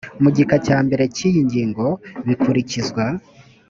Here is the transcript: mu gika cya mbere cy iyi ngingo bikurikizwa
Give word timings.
mu 0.21 0.29
gika 0.35 0.55
cya 0.65 0.77
mbere 0.85 1.03
cy 1.15 1.21
iyi 1.29 1.39
ngingo 1.47 1.85
bikurikizwa 2.25 3.03